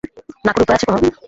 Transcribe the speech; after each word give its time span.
না 0.45 0.51
করে 0.53 0.63
উপায় 0.63 0.77
আছে 0.77 0.85
কোনো? 0.87 0.97